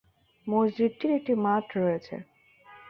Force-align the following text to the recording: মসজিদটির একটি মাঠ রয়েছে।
মসজিদটির 0.47 1.11
একটি 1.11 1.33
মাঠ 1.35 1.65
রয়েছে। 1.77 2.15